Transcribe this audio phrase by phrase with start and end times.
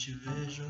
[0.00, 0.64] te vejo,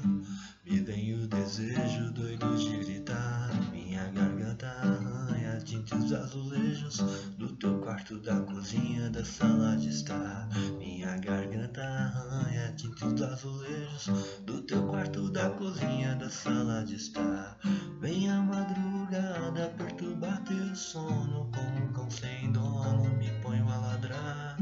[0.65, 3.49] me vem o desejo doido de gritar.
[3.71, 6.97] Minha garganta arranha tintes azulejos
[7.39, 10.49] do teu quarto, da cozinha, da sala de estar.
[10.79, 14.11] Minha garganta arranha tintes azulejos
[14.45, 17.57] do teu quarto, da cozinha, da sala de estar.
[18.01, 24.57] Vem a madrugada perturbar teu sono como um cão sem dono, me ponho a ladrar.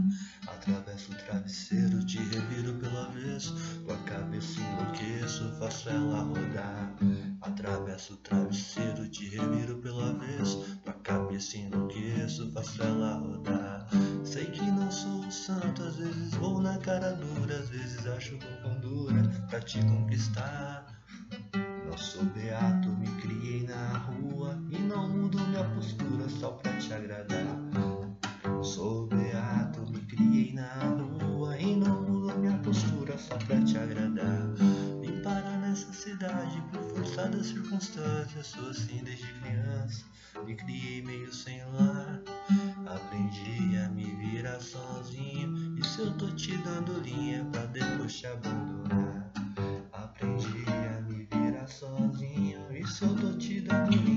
[0.47, 3.53] Atravesso o travesseiro, te reviro pela vez
[5.59, 6.95] faço ela rodar.
[7.41, 13.87] Atravesso o travesseiro, te reviro pela avesso, tua cabeça enlouqueço, faço ela rodar.
[14.25, 18.81] Sei que não sou santo, às vezes vou na cara dura, às vezes acho com
[18.81, 20.87] dura pra te conquistar.
[21.87, 26.93] Não sou beato, me criei na rua e não mudo minha postura só pra te
[26.93, 27.59] agradar.
[28.63, 34.68] Sou beato, me criei na rua e não mudo minha postura só pra te agradar.
[35.79, 40.05] Nessa cidade por força das circunstâncias, sou assim desde criança.
[40.45, 42.21] Me criei meio sem lar,
[42.85, 45.79] aprendi a me virar sozinho.
[45.79, 49.31] E se eu tô te dando linha pra depois te abandonar?
[49.93, 52.61] Aprendi a me virar sozinho.
[52.73, 54.08] E se eu tô te dando linha